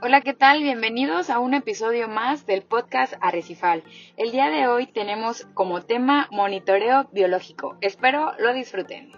Hola, 0.00 0.20
¿qué 0.20 0.32
tal? 0.32 0.62
Bienvenidos 0.62 1.28
a 1.28 1.40
un 1.40 1.54
episodio 1.54 2.06
más 2.06 2.46
del 2.46 2.62
podcast 2.62 3.14
Arrecifal. 3.20 3.82
El 4.16 4.30
día 4.30 4.48
de 4.48 4.68
hoy 4.68 4.86
tenemos 4.86 5.48
como 5.54 5.82
tema 5.82 6.28
monitoreo 6.30 7.08
biológico. 7.10 7.76
Espero 7.80 8.30
lo 8.38 8.52
disfruten. 8.52 9.10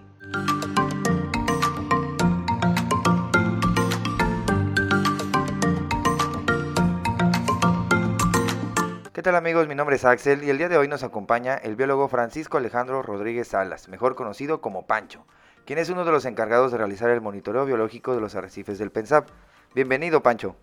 ¿Qué 9.13 9.23
tal 9.23 9.37
amigos? 9.37 9.69
Mi 9.69 9.75
nombre 9.75 9.97
es 9.97 10.07
Axel 10.07 10.43
y 10.45 10.49
el 10.49 10.57
día 10.57 10.71
de 10.71 10.79
hoy 10.79 10.89
nos 10.89 11.03
acompaña 11.03 11.57
el 11.57 11.77
biólogo 11.77 12.09
Francisco 12.09 12.57
Alejandro 12.57 13.03
Rodríguez 13.03 13.49
Salas, 13.49 13.91
mejor 13.91 14.15
conocido 14.15 14.63
como 14.63 14.87
Pancho, 14.87 15.27
quien 15.67 15.79
es 15.79 15.91
uno 15.91 16.07
de 16.07 16.13
los 16.13 16.25
encargados 16.25 16.73
de 16.73 16.79
realizar 16.79 17.11
el 17.11 17.21
monitoreo 17.21 17.67
biológico 17.67 18.15
de 18.15 18.23
los 18.23 18.35
arrecifes 18.35 18.79
del 18.79 18.91
PENSAP. 18.91 19.29
Bienvenido, 19.75 20.23
Pancho. 20.23 20.57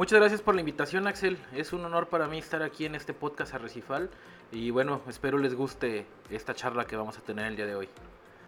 Muchas 0.00 0.18
gracias 0.18 0.40
por 0.40 0.54
la 0.54 0.62
invitación, 0.62 1.06
Axel. 1.06 1.36
Es 1.54 1.74
un 1.74 1.84
honor 1.84 2.08
para 2.08 2.26
mí 2.26 2.38
estar 2.38 2.62
aquí 2.62 2.86
en 2.86 2.94
este 2.94 3.12
podcast 3.12 3.52
Arrecifal 3.52 4.08
y 4.50 4.70
bueno, 4.70 5.02
espero 5.06 5.36
les 5.36 5.54
guste 5.54 6.06
esta 6.30 6.54
charla 6.54 6.86
que 6.86 6.96
vamos 6.96 7.18
a 7.18 7.20
tener 7.20 7.44
el 7.44 7.56
día 7.56 7.66
de 7.66 7.74
hoy. 7.74 7.86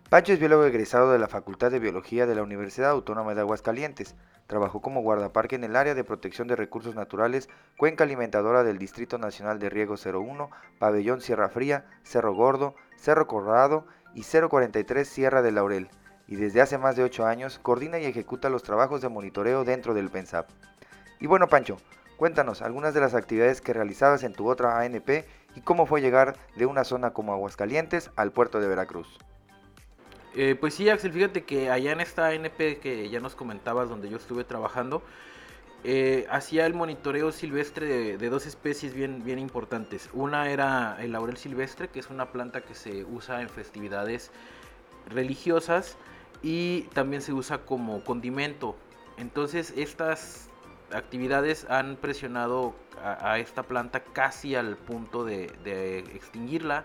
Pancho 0.09 0.33
es 0.33 0.39
biólogo 0.39 0.65
egresado 0.65 1.13
de 1.13 1.19
la 1.19 1.29
Facultad 1.29 1.71
de 1.71 1.79
Biología 1.79 2.25
de 2.25 2.35
la 2.35 2.43
Universidad 2.43 2.89
Autónoma 2.89 3.35
de 3.35 3.43
Aguascalientes. 3.43 4.15
Trabajó 4.47 4.81
como 4.81 5.03
guardaparque 5.03 5.57
en 5.57 5.65
el 5.65 5.77
área 5.77 5.95
de 5.95 6.05
protección 6.05 6.49
de 6.49 6.57
recursos 6.57 6.95
naturales, 6.95 7.51
cuenca 7.77 8.05
alimentadora 8.05 8.65
del 8.65 8.79
Distrito 8.79 9.19
Nacional 9.19 9.59
de 9.59 9.69
Riego 9.69 9.97
01, 10.03 10.51
Pabellón 10.79 11.21
Sierra 11.21 11.51
Fría, 11.51 11.85
Cerro 12.03 12.33
Gordo, 12.33 12.77
Cerro 12.97 13.27
Corrado 13.27 13.85
y 14.15 14.23
043 14.23 15.07
Sierra 15.07 15.43
de 15.43 15.53
Laurel, 15.53 15.91
y 16.27 16.37
desde 16.37 16.63
hace 16.63 16.79
más 16.79 16.97
de 16.97 17.03
8 17.03 17.27
años 17.27 17.59
coordina 17.59 17.99
y 17.99 18.07
ejecuta 18.07 18.49
los 18.49 18.63
trabajos 18.63 19.03
de 19.03 19.11
monitoreo 19.11 19.65
dentro 19.65 19.93
del 19.93 20.09
PENSAP. 20.09 20.49
Y 21.23 21.29
bueno, 21.29 21.47
Pancho, 21.47 21.77
cuéntanos 22.17 22.63
algunas 22.63 22.95
de 22.95 23.01
las 23.01 23.15
actividades 23.15 23.61
que 23.61 23.73
realizabas 23.73 24.25
en 24.25 24.33
tu 24.33 24.51
otra 24.51 24.81
ANP 24.81 25.25
y 25.55 25.61
cómo 25.61 25.87
fue 25.87 26.01
llegar 26.01 26.35
de 26.57 26.67
una 26.67 26.83
zona 26.83 27.13
como 27.13 27.33
Aguascalientes 27.33 28.11
al 28.17 28.33
puerto 28.33 28.59
de 28.59 28.67
Veracruz. 28.67 29.21
Eh, 30.35 30.57
pues 30.59 30.75
sí, 30.75 30.91
Axel, 30.91 31.13
fíjate 31.13 31.45
que 31.45 31.71
allá 31.71 31.93
en 31.93 32.01
esta 32.01 32.27
ANP 32.27 32.81
que 32.81 33.09
ya 33.09 33.21
nos 33.21 33.37
comentabas, 33.37 33.89
donde 33.89 34.11
yo 34.11 34.17
estuve 34.17 34.43
trabajando, 34.43 35.01
eh, 35.85 36.27
hacía 36.29 36.67
el 36.67 36.75
monitoreo 36.75 37.31
silvestre 37.31 38.19
de, 38.19 38.29
dos 38.29 38.47
especies 38.47 38.93
bien, 38.93 39.23
bien 39.23 39.39
importantes. 39.39 40.11
Una 40.13 40.51
era 40.51 40.97
el 40.99 41.13
laurel 41.13 41.37
silvestre, 41.37 41.87
que 41.87 42.01
es 42.01 42.11
una 42.11 42.33
planta 42.33 42.63
que 42.63 42.75
se 42.75 43.05
usa 43.05 43.43
en 43.43 43.49
festividades 43.49 44.33
religiosas 45.09 45.97
y 46.43 46.89
también 46.95 47.23
se 47.23 47.33
usa 47.33 47.59
como 47.59 48.03
condimento. 48.03 48.75
Entonces 49.19 49.73
estas 49.77 50.49
actividades 50.95 51.67
han 51.69 51.97
presionado 51.97 52.75
a, 53.03 53.39
esta 53.39 53.63
planta 53.65 54.01
casi 54.01 54.55
al 54.55 54.77
punto 54.77 55.25
de, 55.25 55.53
de 55.65 55.99
extinguirla 55.99 56.85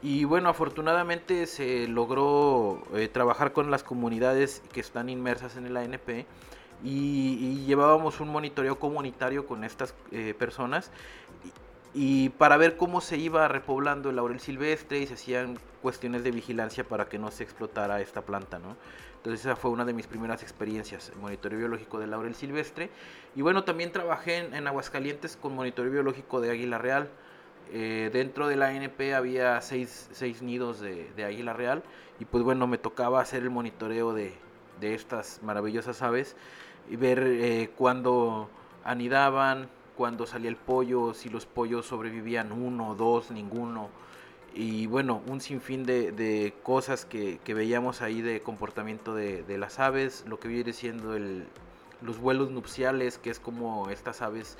y 0.00 0.24
bueno, 0.24 0.48
afortunadamente 0.48 1.46
se 1.46 1.88
logró 1.88 2.82
eh, 2.94 3.08
trabajar 3.08 3.52
con 3.52 3.70
las 3.70 3.82
comunidades 3.82 4.62
que 4.72 4.80
están 4.80 5.08
inmersas 5.08 5.56
en 5.56 5.66
el 5.66 5.76
ANP 5.76 6.24
y, 6.84 7.64
llevábamos 7.66 8.20
un 8.20 8.28
monitoreo 8.28 8.78
comunitario 8.78 9.46
con 9.46 9.64
estas 9.64 9.94
eh, 10.12 10.34
personas 10.38 10.92
y, 11.94 12.28
para 12.30 12.56
ver 12.56 12.76
cómo 12.76 13.00
se 13.00 13.16
iba 13.16 13.48
repoblando 13.48 14.10
el 14.10 14.16
laurel 14.16 14.38
silvestre 14.38 15.00
y 15.00 15.06
se 15.08 15.14
hacían 15.14 15.58
cuestiones 15.82 16.22
de 16.22 16.30
vigilancia 16.30 16.84
para 16.84 17.08
que 17.08 17.18
no 17.18 17.32
se 17.32 17.42
explotara 17.42 18.00
esta 18.00 18.22
planta, 18.22 18.60
¿no? 18.60 18.76
Entonces 19.18 19.40
esa 19.40 19.56
fue 19.56 19.70
una 19.70 19.84
de 19.84 19.92
mis 19.92 20.06
primeras 20.06 20.42
experiencias, 20.42 21.10
el 21.10 21.16
monitoreo 21.16 21.58
biológico 21.58 21.98
del 21.98 22.10
laurel 22.10 22.34
silvestre. 22.34 22.90
Y 23.36 23.42
bueno, 23.42 23.64
también 23.64 23.92
trabajé 23.92 24.38
en, 24.38 24.54
en 24.54 24.66
Aguascalientes 24.66 25.36
con 25.36 25.54
monitoreo 25.54 25.92
biológico 25.92 26.40
de 26.40 26.50
águila 26.50 26.78
real. 26.78 27.10
Eh, 27.70 28.08
dentro 28.14 28.48
de 28.48 28.56
la 28.56 28.68
ANP 28.68 29.14
había 29.14 29.60
seis, 29.60 30.08
nidos 30.40 30.80
de, 30.80 31.24
águila 31.24 31.52
real 31.52 31.82
y 32.18 32.24
pues 32.24 32.42
bueno, 32.42 32.66
me 32.66 32.78
tocaba 32.78 33.20
hacer 33.20 33.42
el 33.42 33.50
monitoreo 33.50 34.14
de, 34.14 34.32
estas 34.80 35.40
maravillosas 35.42 36.00
aves 36.00 36.34
y 36.88 36.96
ver 36.96 37.22
eh, 37.22 37.70
cuándo 37.76 38.48
anidaban, 38.84 39.68
cuándo 39.96 40.24
salía 40.26 40.48
el 40.48 40.56
pollo, 40.56 41.12
si 41.12 41.28
los 41.28 41.44
pollos 41.44 41.84
sobrevivían 41.84 42.52
uno, 42.52 42.94
dos, 42.94 43.30
ninguno. 43.30 43.90
Y 44.60 44.88
bueno, 44.88 45.22
un 45.28 45.40
sinfín 45.40 45.84
de, 45.84 46.52
cosas 46.64 47.04
que, 47.04 47.38
veíamos 47.46 48.02
ahí 48.02 48.22
de 48.22 48.40
comportamiento 48.40 49.14
de, 49.14 49.56
las 49.56 49.78
aves, 49.78 50.24
lo 50.26 50.40
que 50.40 50.48
viene 50.48 50.72
siendo 50.72 51.14
el, 51.14 51.46
los 52.02 52.18
vuelos 52.18 52.50
nupciales, 52.50 53.18
que 53.18 53.30
es 53.30 53.38
como 53.38 53.88
estas 53.88 54.20
aves 54.20 54.58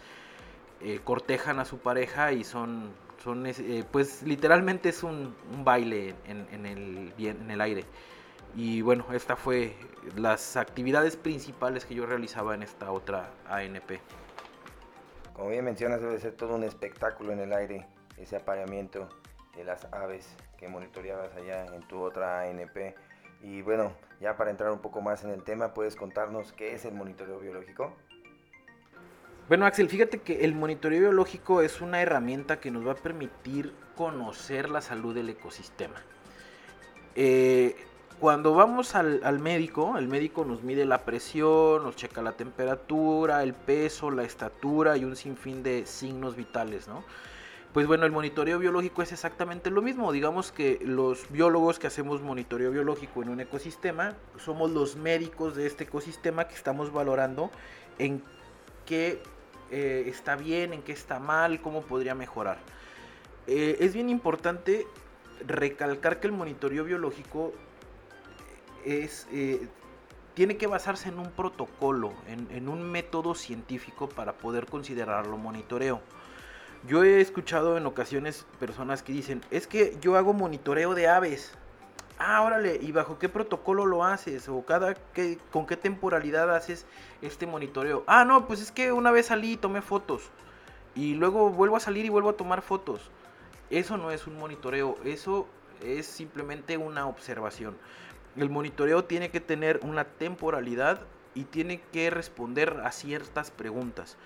eh, 0.82 1.00
cortejan 1.02 1.58
a 1.58 1.64
su 1.64 1.78
pareja 1.78 2.30
y 2.30 2.44
son, 2.44 2.92
son 3.24 3.44
eh, 3.44 3.84
pues 3.90 4.22
literalmente 4.22 4.90
es 4.90 5.02
un, 5.02 5.34
baile 5.64 6.14
en, 6.26 6.64
el, 6.64 7.12
en 7.18 7.50
el 7.50 7.60
aire. 7.60 7.84
Y 8.54 8.82
bueno, 8.82 9.04
esta 9.12 9.34
fue 9.34 9.74
las 10.14 10.56
actividades 10.56 11.16
principales 11.16 11.84
que 11.84 11.96
yo 11.96 12.06
realizaba 12.06 12.54
en 12.54 12.62
esta 12.62 12.92
otra 12.92 13.32
ANP. 13.48 13.98
Como 15.32 15.48
bien 15.48 15.64
mencionas, 15.64 16.00
debe 16.00 16.20
ser 16.20 16.34
todo 16.34 16.54
un 16.54 16.62
espectáculo 16.62 17.32
en 17.32 17.40
el 17.40 17.52
aire, 17.52 17.84
ese 18.16 18.36
apareamiento 18.36 19.08
de 19.58 19.64
las 19.64 19.86
aves 19.92 20.24
que 20.56 20.68
monitoreabas 20.68 21.34
allá 21.34 21.66
en 21.66 21.82
tu 21.88 22.00
otra 22.00 22.42
ANP. 22.42 22.94
Y 23.42 23.62
bueno, 23.62 23.92
ya 24.20 24.36
para 24.36 24.50
entrar 24.50 24.70
un 24.70 24.78
poco 24.78 25.00
más 25.00 25.24
en 25.24 25.30
el 25.30 25.42
tema, 25.42 25.74
¿puedes 25.74 25.96
contarnos 25.96 26.52
qué 26.52 26.74
es 26.74 26.84
el 26.84 26.94
monitoreo 26.94 27.40
biológico? 27.40 27.92
Bueno, 29.48 29.66
Axel, 29.66 29.88
fíjate 29.88 30.18
que 30.18 30.44
el 30.44 30.54
monitoreo 30.54 31.00
biológico 31.00 31.60
es 31.60 31.80
una 31.80 32.00
herramienta 32.00 32.60
que 32.60 32.70
nos 32.70 32.86
va 32.86 32.92
a 32.92 32.96
permitir 32.96 33.74
conocer 33.96 34.70
la 34.70 34.80
salud 34.80 35.14
del 35.14 35.28
ecosistema. 35.30 35.96
Eh, 37.16 37.74
cuando 38.20 38.54
vamos 38.54 38.94
al, 38.94 39.38
médico, 39.40 39.96
el 39.98 40.06
médico 40.06 40.44
nos 40.44 40.62
mide 40.62 40.84
la 40.84 41.04
presión, 41.04 41.82
nos 41.82 41.96
checa 41.96 42.22
la 42.22 42.32
temperatura, 42.32 43.42
el 43.42 43.54
peso, 43.54 44.10
la 44.10 44.22
estatura 44.22 44.96
y 44.96 45.04
un 45.04 45.16
sinfín 45.16 45.62
de 45.62 45.86
signos 45.86 46.36
vitales, 46.36 46.86
¿no? 46.86 47.04
Pues 47.72 47.86
bueno, 47.86 48.06
el 48.06 48.12
monitoreo 48.12 48.58
biológico 48.58 49.02
es 49.02 49.12
exactamente 49.12 49.70
lo 49.70 49.82
mismo. 49.82 50.10
Digamos 50.10 50.52
que 50.52 50.80
los 50.82 51.30
biólogos 51.30 51.78
que 51.78 51.86
hacemos 51.86 52.22
monitoreo 52.22 52.70
biológico 52.70 53.22
en 53.22 53.28
un 53.28 53.40
ecosistema 53.40 54.16
somos 54.38 54.70
los 54.70 54.96
médicos 54.96 55.54
de 55.54 55.66
este 55.66 55.84
ecosistema 55.84 56.48
que 56.48 56.54
estamos 56.54 56.92
valorando 56.92 57.50
en 57.98 58.22
qué 58.86 59.20
eh, 59.70 60.04
está 60.06 60.34
bien, 60.34 60.72
en 60.72 60.82
qué 60.82 60.92
está 60.92 61.18
mal, 61.18 61.60
cómo 61.60 61.82
podría 61.82 62.14
mejorar. 62.14 62.58
Eh, 63.46 63.76
es 63.80 63.94
bien 63.94 64.08
importante 64.08 64.86
recalcar 65.46 66.20
que 66.20 66.26
el 66.26 66.32
monitoreo 66.32 66.84
biológico 66.84 67.52
es, 68.84 69.26
eh, 69.30 69.68
tiene 70.34 70.56
que 70.56 70.66
basarse 70.66 71.08
en 71.08 71.18
un 71.18 71.30
protocolo, 71.30 72.12
en, 72.26 72.68
un 72.68 72.82
método 72.82 73.34
científico 73.34 74.08
para 74.08 74.34
poder 74.34 74.66
considerarlo 74.66 75.36
monitoreo. 75.36 76.00
Yo 76.86 77.02
he 77.02 77.20
escuchado 77.20 77.76
en 77.76 77.86
ocasiones 77.86 78.46
personas 78.60 79.02
que 79.02 79.12
dicen, 79.12 79.42
es 79.50 79.66
que 79.66 79.96
yo 80.00 80.16
hago 80.16 80.32
monitoreo 80.32 80.94
de 80.94 81.08
aves. 81.08 81.52
Ah, 82.18 82.42
órale, 82.42 82.78
¿y 82.80 82.92
bajo 82.92 83.18
qué 83.18 83.28
protocolo 83.28 83.84
lo 83.84 84.04
haces? 84.04 84.48
¿O 84.48 84.64
cada 84.64 84.94
qué, 84.94 85.38
con 85.52 85.66
qué 85.66 85.76
temporalidad 85.76 86.54
haces 86.54 86.86
este 87.20 87.46
monitoreo? 87.46 88.04
Ah, 88.06 88.24
no, 88.24 88.46
pues 88.46 88.60
es 88.60 88.70
que 88.70 88.92
una 88.92 89.10
vez 89.10 89.26
salí 89.26 89.52
y 89.52 89.56
tomé 89.56 89.82
fotos. 89.82 90.30
Y 90.94 91.14
luego 91.14 91.50
vuelvo 91.50 91.76
a 91.76 91.80
salir 91.80 92.04
y 92.04 92.08
vuelvo 92.08 92.30
a 92.30 92.36
tomar 92.36 92.62
fotos. 92.62 93.10
Eso 93.70 93.96
no 93.96 94.10
es 94.10 94.26
un 94.26 94.38
monitoreo, 94.38 94.96
eso 95.04 95.46
es 95.82 96.06
simplemente 96.06 96.76
una 96.76 97.06
observación. 97.06 97.76
El 98.36 98.50
monitoreo 98.50 99.04
tiene 99.04 99.30
que 99.30 99.40
tener 99.40 99.80
una 99.82 100.04
temporalidad 100.04 101.00
y 101.34 101.44
tiene 101.44 101.80
que 101.92 102.10
responder 102.10 102.80
a 102.84 102.92
ciertas 102.92 103.50
preguntas. 103.50 104.16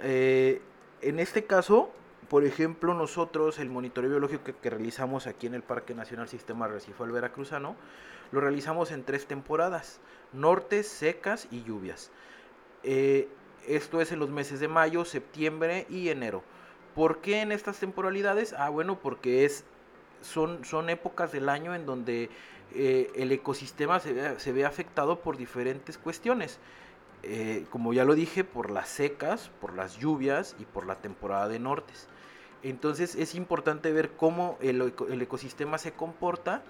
Eh, 0.00 0.62
en 1.02 1.18
este 1.20 1.44
caso, 1.44 1.90
por 2.28 2.44
ejemplo, 2.44 2.94
nosotros 2.94 3.58
el 3.58 3.70
monitoreo 3.70 4.10
biológico 4.10 4.52
que, 4.60 4.70
realizamos 4.70 5.26
aquí 5.26 5.46
en 5.46 5.54
el 5.54 5.62
Parque 5.62 5.94
Nacional 5.94 6.28
Sistema 6.28 6.68
Recifal 6.68 7.10
Veracruzano, 7.10 7.76
lo 8.32 8.40
realizamos 8.40 8.90
en 8.90 9.04
tres 9.04 9.26
temporadas, 9.26 10.00
nortes, 10.32 10.88
secas 10.88 11.48
y 11.50 11.62
lluvias. 11.62 12.10
Eh, 12.82 13.28
esto 13.66 14.00
es 14.00 14.12
en 14.12 14.18
los 14.18 14.30
meses 14.30 14.60
de 14.60 14.68
mayo, 14.68 15.04
septiembre 15.04 15.86
y 15.88 16.08
enero. 16.08 16.42
¿Por 16.94 17.18
qué 17.18 17.42
en 17.42 17.52
estas 17.52 17.78
temporalidades? 17.78 18.54
Ah, 18.54 18.70
bueno, 18.70 18.98
porque 19.00 19.44
es, 19.44 19.64
son, 20.22 20.64
son 20.64 20.88
épocas 20.88 21.30
del 21.30 21.48
año 21.48 21.74
en 21.74 21.86
donde 21.86 22.30
eh, 22.74 23.10
el 23.14 23.32
ecosistema 23.32 24.00
se 24.00 24.52
ve, 24.52 24.64
afectado 24.64 25.20
por 25.20 25.36
diferentes 25.36 25.98
cuestiones. 25.98 26.58
Eh, 27.22 27.66
como 27.70 27.92
ya 27.92 28.04
lo 28.04 28.14
dije, 28.14 28.44
por 28.44 28.70
las 28.70 28.88
secas, 28.88 29.50
por 29.60 29.74
las 29.74 29.96
lluvias 29.98 30.56
y 30.58 30.64
por 30.64 30.86
la 30.86 30.96
temporada 30.96 31.48
de 31.48 31.58
nortes. 31.58 32.08
Entonces 32.62 33.14
es 33.14 33.34
importante 33.34 33.92
ver 33.92 34.12
cómo 34.12 34.58
el, 34.60 34.92
ecosistema 35.20 35.78
se 35.78 35.92
comporta 35.92 36.62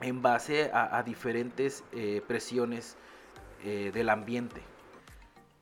en 0.00 0.20
base 0.20 0.70
a, 0.72 1.02
diferentes 1.04 1.84
eh, 1.92 2.22
presiones 2.26 2.96
eh, 3.64 3.90
del 3.94 4.08
ambiente. 4.08 4.60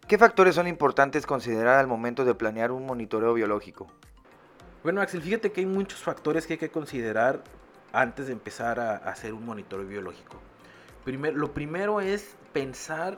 ¿Qué 0.09 0.19
factores 0.19 0.55
son 0.55 0.67
importantes 0.67 1.27
considerar 1.27 1.79
al 1.79 1.87
momento 1.87 2.25
de 2.25 2.35
planear 2.35 2.73
un 2.73 2.87
monitoreo 2.87 3.35
biológico? 3.35 3.87
Bueno, 4.83 5.03
Axel, 5.03 5.21
fíjate 5.21 5.53
que 5.53 5.61
hay 5.61 5.67
muchos 5.67 6.01
factores 6.01 6.47
que 6.47 6.55
hay 6.55 6.59
que 6.59 6.71
considerar 6.71 7.45
antes 7.93 8.27
de 8.27 8.33
empezar 8.33 8.81
a, 8.81 8.97
hacer 8.97 9.35
un 9.35 9.45
monitoreo 9.45 9.87
biológico. 9.87 10.41
lo 11.05 11.53
primero 11.53 12.01
es 12.01 12.35
pensar 12.53 13.17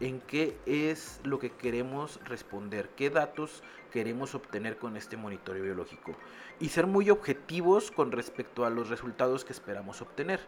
en 0.00 0.20
qué 0.20 0.56
es 0.66 1.20
lo 1.24 1.38
que 1.38 1.50
queremos 1.50 2.20
responder, 2.24 2.88
qué 2.96 3.10
datos 3.10 3.62
queremos 3.92 4.34
obtener 4.34 4.76
con 4.76 4.96
este 4.96 5.16
monitoreo 5.16 5.64
biológico 5.64 6.12
y 6.60 6.68
ser 6.68 6.86
muy 6.86 7.10
objetivos 7.10 7.90
con 7.90 8.12
respecto 8.12 8.64
a 8.64 8.70
los 8.70 8.88
resultados 8.88 9.44
que 9.44 9.52
esperamos 9.52 10.00
obtener. 10.00 10.40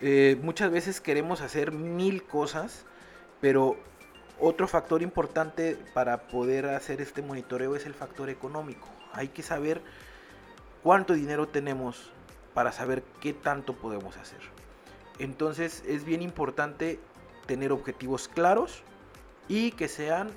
Eh, 0.00 0.38
muchas 0.42 0.70
veces 0.70 1.00
queremos 1.00 1.40
hacer 1.40 1.72
mil 1.72 2.24
cosas, 2.24 2.84
pero 3.40 3.76
otro 4.40 4.66
factor 4.66 5.02
importante 5.02 5.78
para 5.94 6.26
poder 6.26 6.66
hacer 6.66 7.00
este 7.00 7.22
monitoreo 7.22 7.76
es 7.76 7.86
el 7.86 7.94
factor 7.94 8.28
económico. 8.28 8.88
Hay 9.12 9.28
que 9.28 9.42
saber 9.42 9.80
cuánto 10.82 11.14
dinero 11.14 11.48
tenemos 11.48 12.10
para 12.54 12.72
saber 12.72 13.02
qué 13.20 13.32
tanto 13.32 13.74
podemos 13.74 14.16
hacer. 14.16 14.40
Entonces 15.18 15.84
es 15.86 16.04
bien 16.04 16.22
importante 16.22 16.98
tener 17.46 17.72
objetivos 17.72 18.28
claros 18.28 18.82
y 19.48 19.72
que 19.72 19.88
sean 19.88 20.30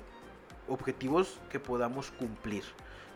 objetivos 0.68 1.40
que 1.50 1.60
podamos 1.60 2.10
cumplir. 2.10 2.64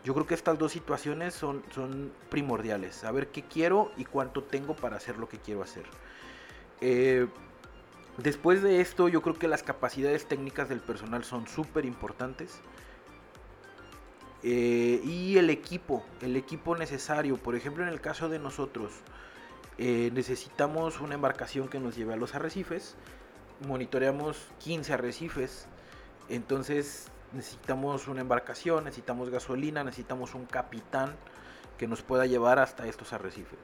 Yo 0.03 0.13
creo 0.13 0.25
que 0.25 0.33
estas 0.33 0.57
dos 0.57 0.71
situaciones 0.71 1.33
son, 1.33 1.63
son 1.73 2.11
primordiales. 2.29 2.95
Saber 2.95 3.27
qué 3.27 3.43
quiero 3.43 3.91
y 3.97 4.05
cuánto 4.05 4.43
tengo 4.43 4.75
para 4.75 4.97
hacer 4.97 5.17
lo 5.17 5.29
que 5.29 5.37
quiero 5.37 5.61
hacer. 5.61 5.83
Eh, 6.81 7.27
después 8.17 8.63
de 8.63 8.81
esto, 8.81 9.09
yo 9.09 9.21
creo 9.21 9.35
que 9.35 9.47
las 9.47 9.61
capacidades 9.61 10.27
técnicas 10.27 10.69
del 10.69 10.79
personal 10.79 11.23
son 11.23 11.47
súper 11.47 11.85
importantes. 11.85 12.61
Eh, 14.43 15.01
y 15.03 15.37
el 15.37 15.51
equipo, 15.51 16.03
el 16.21 16.35
equipo 16.35 16.75
necesario. 16.75 17.37
Por 17.37 17.55
ejemplo, 17.55 17.83
en 17.83 17.89
el 17.89 18.01
caso 18.01 18.27
de 18.27 18.39
nosotros, 18.39 18.91
eh, 19.77 20.09
necesitamos 20.13 20.99
una 20.99 21.13
embarcación 21.13 21.67
que 21.67 21.79
nos 21.79 21.95
lleve 21.95 22.13
a 22.13 22.17
los 22.17 22.33
arrecifes. 22.33 22.95
Monitoreamos 23.65 24.37
15 24.59 24.93
arrecifes. 24.93 25.67
Entonces 26.29 27.07
necesitamos 27.33 28.07
una 28.07 28.21
embarcación, 28.21 28.85
necesitamos 28.85 29.29
gasolina, 29.29 29.83
necesitamos 29.83 30.35
un 30.35 30.45
capitán 30.45 31.15
que 31.77 31.87
nos 31.87 32.01
pueda 32.01 32.25
llevar 32.25 32.59
hasta 32.59 32.87
estos 32.87 33.13
arrecifes. 33.13 33.59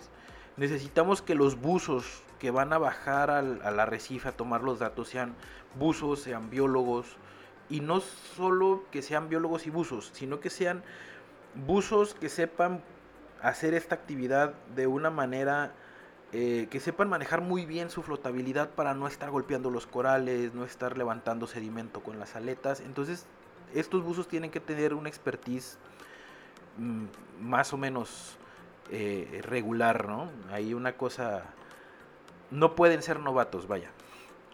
Necesitamos 0.55 1.21
que 1.21 1.35
los 1.35 1.59
buzos 1.59 2.23
que 2.39 2.51
van 2.51 2.73
a 2.73 2.77
bajar 2.77 3.29
al, 3.29 3.61
al 3.63 3.79
arrecife 3.79 4.29
a 4.29 4.31
tomar 4.31 4.63
los 4.63 4.79
datos 4.79 5.09
sean 5.09 5.35
buzos, 5.77 6.21
sean 6.21 6.49
biólogos, 6.49 7.17
y 7.69 7.81
no 7.81 7.99
solo 7.99 8.83
que 8.91 9.01
sean 9.01 9.29
biólogos 9.29 9.67
y 9.67 9.69
buzos, 9.69 10.09
sino 10.13 10.39
que 10.39 10.49
sean 10.49 10.83
buzos 11.65 12.13
que 12.13 12.29
sepan 12.29 12.81
hacer 13.41 13.73
esta 13.73 13.95
actividad 13.95 14.53
de 14.75 14.87
una 14.87 15.09
manera 15.09 15.73
eh, 16.33 16.67
que 16.69 16.81
sepan 16.81 17.07
manejar 17.07 17.39
muy 17.39 17.65
bien 17.65 17.89
su 17.89 18.03
flotabilidad 18.03 18.71
para 18.71 18.93
no 18.93 19.07
estar 19.07 19.31
golpeando 19.31 19.69
los 19.69 19.87
corales, 19.87 20.53
no 20.53 20.65
estar 20.65 20.97
levantando 20.97 21.47
sedimento 21.47 22.01
con 22.01 22.19
las 22.19 22.35
aletas. 22.35 22.81
Entonces, 22.81 23.25
estos 23.73 24.03
buzos 24.03 24.27
tienen 24.27 24.51
que 24.51 24.59
tener 24.59 24.93
una 24.93 25.07
expertise 25.07 25.77
mm, 26.77 27.05
más 27.41 27.71
o 27.71 27.77
menos 27.77 28.37
eh, 28.91 29.41
regular, 29.43 30.07
¿no? 30.07 30.29
Hay 30.51 30.73
una 30.73 30.97
cosa, 30.97 31.45
no 32.51 32.75
pueden 32.75 33.01
ser 33.01 33.21
novatos, 33.21 33.67
vaya. 33.67 33.91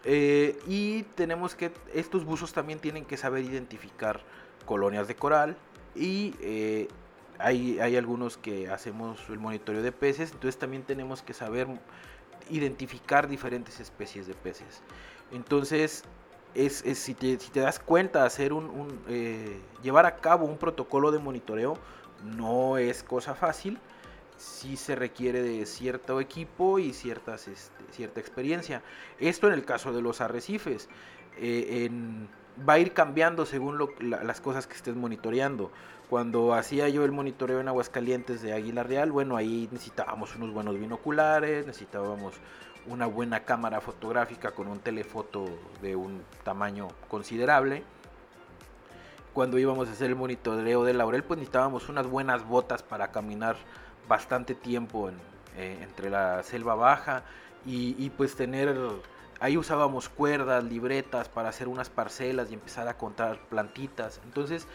Eh, 0.04 0.58
y 0.68 1.02
tenemos 1.16 1.56
que, 1.56 1.72
estos 1.92 2.24
buzos 2.24 2.52
también 2.52 2.78
tienen 2.78 3.04
que 3.04 3.16
saber 3.16 3.42
identificar 3.42 4.20
colonias 4.64 5.08
de 5.08 5.16
coral 5.16 5.56
y 5.96 6.34
hay, 7.38 7.96
algunos 7.96 8.36
que 8.36 8.68
hacemos 8.68 9.20
el 9.28 9.38
monitoreo 9.38 9.82
de 9.82 9.92
peces, 9.92 10.32
entonces 10.32 10.58
también 10.58 10.82
tenemos 10.82 11.22
que 11.22 11.34
saber 11.34 11.66
identificar 12.50 13.28
diferentes 13.28 13.80
especies 13.80 14.26
de 14.26 14.34
peces. 14.34 14.82
Entonces, 15.32 16.04
es, 16.54 16.82
si, 16.94 17.14
te, 17.14 17.38
si, 17.38 17.50
te, 17.50 17.60
das 17.60 17.78
cuenta, 17.78 18.24
hacer 18.24 18.52
un, 18.52 19.00
eh, 19.08 19.60
llevar 19.82 20.06
a 20.06 20.16
cabo 20.16 20.46
un 20.46 20.56
protocolo 20.56 21.10
de 21.10 21.18
monitoreo 21.18 21.76
no 22.36 22.78
es 22.78 23.02
cosa 23.02 23.34
fácil 23.34 23.78
sí 24.36 24.76
se 24.76 24.94
requiere 24.94 25.42
de 25.42 25.66
cierto 25.66 26.20
equipo 26.20 26.78
y 26.78 26.90
este, 26.90 27.36
cierta 27.90 28.20
experiencia. 28.20 28.82
Esto 29.18 29.48
en 29.48 29.54
el 29.54 29.64
caso 29.64 29.92
de 29.92 30.02
los 30.02 30.20
arrecifes. 30.20 30.88
Eh, 31.36 31.90
va 32.68 32.74
a 32.74 32.78
ir 32.78 32.92
cambiando 32.92 33.46
según 33.46 33.78
las 34.00 34.40
cosas 34.40 34.66
que 34.66 34.74
estés 34.74 34.94
monitoreando. 34.94 35.70
Cuando 36.10 36.54
hacía 36.54 36.88
yo 36.88 37.04
el 37.04 37.12
monitoreo 37.12 37.60
en 37.60 37.68
Aguascalientes 37.68 38.42
de 38.42 38.52
Águila 38.52 38.82
Real, 38.82 39.10
bueno, 39.10 39.36
ahí 39.36 39.68
necesitábamos 39.72 40.36
unos 40.36 40.52
buenos 40.52 40.78
binoculares, 40.78 41.66
necesitábamos 41.66 42.34
una 42.86 43.06
buena 43.06 43.40
cámara 43.44 43.80
fotográfica 43.80 44.50
con 44.50 44.68
un 44.68 44.78
telefoto 44.80 45.46
de 45.80 45.96
un 45.96 46.22
tamaño 46.44 46.88
considerable. 47.08 47.82
Cuando 49.32 49.58
íbamos 49.58 49.88
a 49.88 49.92
hacer 49.92 50.10
el 50.10 50.16
monitoreo 50.16 50.84
de 50.84 50.94
Laurel, 50.94 51.24
pues 51.24 51.38
necesitábamos 51.38 51.88
unas 51.88 52.06
buenas 52.06 52.46
botas 52.46 52.82
para 52.82 53.10
caminar 53.10 53.56
bastante 54.06 54.54
tiempo 54.54 55.10
eh, 55.56 55.78
entre 55.82 56.10
la 56.10 56.42
selva 56.42 56.74
baja 56.74 57.24
y, 57.66 58.10
pues 58.10 58.36
tener, 58.36 58.76
ahí 59.40 59.56
usábamos 59.56 60.10
cuerdas, 60.10 60.62
libretas 60.64 61.30
para 61.30 61.48
hacer 61.48 61.66
unas 61.66 61.88
parcelas 61.88 62.50
y 62.50 62.54
empezar 62.54 62.86
a 62.88 62.98
contar 62.98 63.40
plantitas. 63.48 64.20
Entonces, 64.24 64.68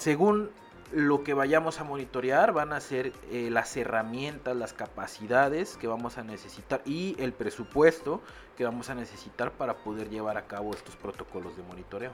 según 0.00 0.50
lo 0.92 1.22
que 1.22 1.34
vayamos 1.34 1.78
a 1.78 1.84
monitorear 1.84 2.52
van 2.52 2.72
a 2.72 2.80
ser 2.80 3.12
eh, 3.30 3.48
las 3.50 3.76
herramientas, 3.76 4.56
las 4.56 4.72
capacidades 4.72 5.76
que 5.76 5.86
vamos 5.86 6.16
a 6.18 6.24
necesitar 6.24 6.80
y 6.86 7.14
el 7.18 7.32
presupuesto 7.32 8.22
que 8.56 8.64
vamos 8.64 8.88
a 8.88 8.94
necesitar 8.94 9.52
para 9.52 9.74
poder 9.74 10.08
llevar 10.08 10.38
a 10.38 10.46
cabo 10.46 10.72
estos 10.72 10.96
protocolos 10.96 11.56
de 11.56 11.62
monitoreo. 11.62 12.12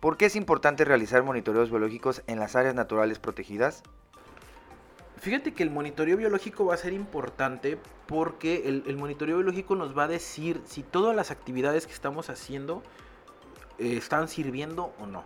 ¿Por 0.00 0.16
qué 0.16 0.26
es 0.26 0.34
importante 0.34 0.84
realizar 0.84 1.22
monitoreos 1.22 1.70
biológicos 1.70 2.22
en 2.26 2.40
las 2.40 2.56
áreas 2.56 2.74
naturales 2.74 3.20
protegidas? 3.20 3.84
Fíjate 5.18 5.54
que 5.54 5.62
el 5.62 5.70
monitoreo 5.70 6.16
biológico 6.16 6.66
va 6.66 6.74
a 6.74 6.76
ser 6.76 6.92
importante 6.92 7.78
porque 8.08 8.64
el, 8.66 8.96
monitoreo 8.96 9.36
biológico 9.36 9.76
nos 9.76 9.96
va 9.96 10.04
a 10.04 10.08
decir 10.08 10.60
si 10.64 10.82
todas 10.82 11.14
las 11.14 11.30
actividades 11.30 11.86
que 11.86 11.92
estamos 11.92 12.28
haciendo 12.30 12.82
eh, 13.78 13.96
están 13.96 14.26
sirviendo 14.26 14.92
o 14.98 15.06
no. 15.06 15.24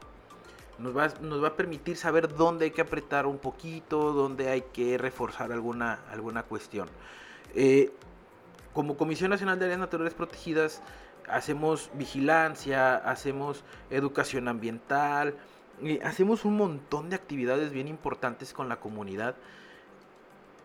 Nos 0.78 0.96
va, 0.96 1.08
nos 1.22 1.42
va, 1.42 1.48
a 1.48 1.56
permitir 1.56 1.96
saber 1.96 2.34
dónde 2.34 2.66
hay 2.66 2.70
que 2.70 2.82
apretar 2.82 3.26
un 3.26 3.38
poquito, 3.38 4.12
dónde 4.12 4.50
hay 4.50 4.62
que 4.72 4.98
reforzar 4.98 5.52
alguna, 5.52 6.00
alguna 6.10 6.42
cuestión. 6.42 6.88
Eh, 7.54 7.92
como 8.74 8.96
Comisión 8.96 9.30
Nacional 9.30 9.58
de 9.58 9.64
Áreas 9.64 9.80
Naturales 9.80 10.12
Protegidas 10.12 10.82
hacemos 11.28 11.90
vigilancia, 11.94 12.96
hacemos 12.96 13.64
educación 13.90 14.48
ambiental, 14.48 15.34
hacemos 16.04 16.44
un 16.44 16.56
montón 16.56 17.10
de 17.10 17.16
actividades 17.16 17.72
bien 17.72 17.88
importantes 17.88 18.52
con 18.52 18.68
la 18.68 18.76
comunidad 18.76 19.34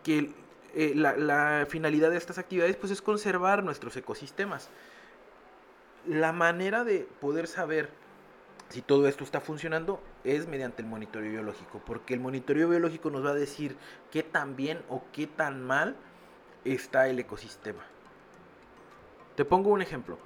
que 0.03 0.33
eh, 0.73 0.93
la, 0.95 1.65
finalidad 1.69 2.11
de 2.11 2.17
estas 2.17 2.37
actividades 2.37 2.75
pues 2.77 2.91
es 2.91 3.01
conservar 3.01 3.63
nuestros 3.63 3.95
ecosistemas. 3.97 4.69
La 6.07 6.31
manera 6.31 6.83
de 6.83 7.07
poder 7.19 7.47
saber 7.47 7.89
si 8.71 8.81
todo 8.81 9.07
esto 9.07 9.23
está 9.23 9.41
funcionando 9.41 10.01
es 10.23 10.47
mediante 10.47 10.81
el 10.81 10.87
monitoreo 10.87 11.31
biológico, 11.31 11.81
porque 11.85 12.13
el 12.13 12.19
monitoreo 12.19 12.69
biológico 12.69 13.09
nos 13.09 13.25
va 13.25 13.31
a 13.31 13.35
decir 13.35 13.75
qué 14.11 14.23
tan 14.23 14.55
bien 14.55 14.81
o 14.89 15.03
qué 15.11 15.27
tan 15.27 15.65
mal 15.65 15.95
está 16.65 17.07
el 17.07 17.19
ecosistema. 17.19 17.83
Te 19.35 19.45
pongo 19.45 19.69
un 19.69 19.81
ejemplo. 19.81 20.17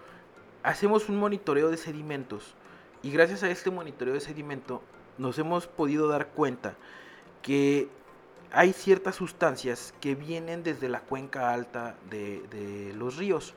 Hacemos 0.64 1.10
un 1.10 1.18
monitoreo 1.18 1.70
de 1.70 1.78
sedimentos 1.78 2.56
y 3.04 3.12
gracias 3.12 3.44
a 3.44 3.50
este 3.50 3.70
monitoreo 3.70 4.14
de 4.14 4.20
sedimento 4.20 4.82
nos 5.18 5.38
hemos 5.38 5.68
podido 5.68 6.08
dar 6.08 6.30
cuenta 6.30 6.75
que 7.42 7.88
hay 8.52 8.74
ciertas 8.74 9.16
sustancias 9.16 9.94
que 10.02 10.16
vienen 10.16 10.64
desde 10.64 10.90
la 10.90 11.02
cuenca 11.02 11.54
alta 11.54 11.96
de, 12.10 12.94
los 12.96 13.18
ríos. 13.18 13.54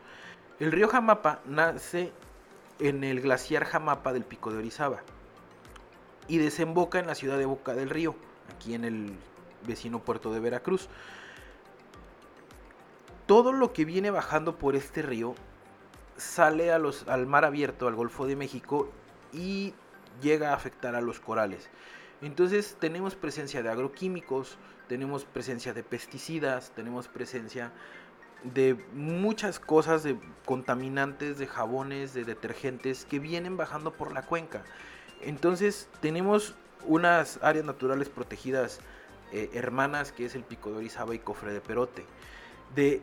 El 0.60 0.72
río 0.72 0.88
Jamapa 0.88 1.40
nace 1.46 2.12
en 2.78 3.04
el 3.04 3.20
glaciar 3.20 3.64
Jamapa 3.64 4.12
del 4.12 4.24
Pico 4.24 4.52
de 4.52 4.58
Orizaba 4.58 5.02
y 6.28 6.38
desemboca 6.38 6.98
en 6.98 7.06
la 7.06 7.14
ciudad 7.14 7.38
de 7.38 7.46
Boca 7.46 7.74
del 7.74 7.90
Río, 7.90 8.14
aquí 8.54 8.74
en 8.74 8.84
el 8.84 9.12
vecino 9.66 10.00
puerto 10.00 10.32
de 10.32 10.40
Veracruz. 10.40 10.88
Todo 13.26 13.52
lo 13.52 13.72
que 13.72 13.84
viene 13.84 14.10
bajando 14.10 14.56
por 14.56 14.76
este 14.76 15.02
río 15.02 15.34
sale 16.16 16.72
a 16.72 16.78
los, 16.78 17.06
al 17.08 17.26
mar 17.26 17.44
abierto, 17.44 17.86
al 17.86 17.94
Golfo 17.94 18.26
de 18.26 18.36
México 18.36 18.90
y 19.32 19.74
llega 20.22 20.50
a 20.50 20.54
afectar 20.54 20.94
a 20.94 21.00
los 21.00 21.20
corales. 21.20 21.68
Entonces 22.20 22.76
tenemos 22.80 23.14
presencia 23.14 23.62
de 23.62 23.70
agroquímicos, 23.70 24.58
tenemos 24.88 25.24
presencia 25.24 25.72
de 25.72 25.82
pesticidas, 25.82 26.72
tenemos 26.74 27.06
presencia 27.06 27.72
de 28.44 28.74
muchas 28.92 29.58
cosas, 29.58 30.02
de 30.02 30.16
contaminantes, 30.44 31.38
de 31.38 31.46
jabones, 31.46 32.14
de 32.14 32.24
detergentes 32.24 33.04
que 33.04 33.18
vienen 33.18 33.56
bajando 33.56 33.92
por 33.92 34.12
la 34.12 34.22
cuenca. 34.22 34.62
Entonces 35.20 35.88
tenemos 36.00 36.54
unas 36.86 37.38
áreas 37.42 37.64
naturales 37.64 38.08
protegidas 38.08 38.80
eh, 39.32 39.50
hermanas 39.52 40.12
que 40.12 40.24
es 40.24 40.34
el 40.34 40.42
Pico 40.42 40.70
de 40.70 40.78
Orizaba 40.78 41.14
y 41.14 41.18
Cofre 41.18 41.52
de 41.52 41.60
Perote. 41.60 42.06
De, 42.74 43.02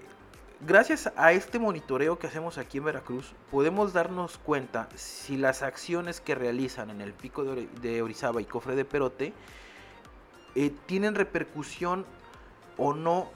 gracias 0.62 1.12
a 1.18 1.34
este 1.34 1.60
monitoreo 1.60 2.18
que 2.18 2.28
hacemos 2.28 2.58
aquí 2.58 2.78
en 2.78 2.86
Veracruz, 2.86 3.34
podemos 3.52 3.94
darnos 3.94 4.38
cuenta 4.38 4.88
si 4.96 5.38
las 5.38 5.62
acciones 5.62 6.22
que 6.22 6.34
realizan 6.34 6.90
en 6.90 7.02
el 7.02 7.14
Pico 7.14 7.44
de, 7.44 8.02
Orizaba 8.02 8.42
y 8.42 8.46
Cofre 8.46 8.76
de 8.76 8.86
Perote 8.86 9.34
eh, 10.56 10.72
tienen 10.86 11.16
repercusión 11.16 12.06
o 12.78 12.94
no 12.94 13.30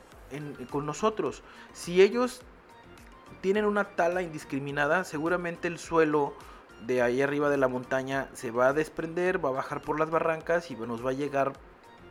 con 0.70 0.86
nosotros. 0.86 1.44
Si 1.74 2.02
ellos 2.02 2.42
tienen 3.42 3.66
una 3.66 3.84
tala 3.96 4.22
indiscriminada, 4.22 5.04
seguramente 5.04 5.68
el 5.68 5.78
suelo 5.78 6.34
de 6.86 7.02
ahí 7.02 7.22
arriba 7.22 7.50
de 7.50 7.58
la 7.58 7.68
montaña 7.68 8.30
se 8.34 8.52
va 8.52 8.68
a 8.68 8.74
desprender, 8.74 9.44
va 9.44 9.50
a 9.50 9.54
bajar 9.54 9.82
por 9.82 10.00
las 10.00 10.10
barrancas 10.10 10.72
y 10.72 10.76
nos 10.76 11.06
va 11.06 11.12
a 11.12 11.14
llegar 11.14 11.54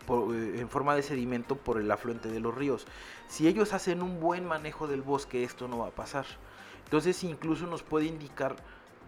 eh, 0.09 0.57
en 0.59 0.69
forma 0.69 0.95
de 0.95 1.03
sedimento 1.03 1.57
por 1.57 1.79
el 1.79 1.91
afluente 1.91 2.29
de 2.29 2.41
los 2.41 2.55
ríos. 2.55 2.87
Si 3.29 3.49
ellos 3.49 3.73
hacen 3.73 4.03
un 4.03 4.21
buen 4.21 4.47
manejo 4.47 4.87
del 4.87 5.03
bosque, 5.03 5.45
esto 5.45 5.69
no 5.69 5.79
va 5.79 5.89
a 5.89 5.91
pasar. 5.91 6.27
Entonces 6.85 7.23
incluso 7.25 7.67
nos 7.67 7.83
puede 7.83 8.07
indicar 8.07 8.57